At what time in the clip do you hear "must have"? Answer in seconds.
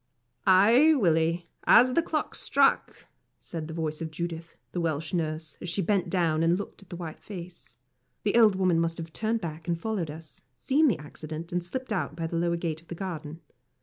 8.79-9.13